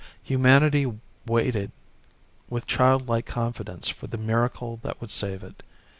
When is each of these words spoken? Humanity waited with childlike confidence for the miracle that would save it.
Humanity 0.23 0.91
waited 1.27 1.71
with 2.49 2.65
childlike 2.65 3.27
confidence 3.27 3.87
for 3.89 4.07
the 4.07 4.17
miracle 4.17 4.77
that 4.81 4.99
would 4.99 5.11
save 5.11 5.43
it. 5.43 5.61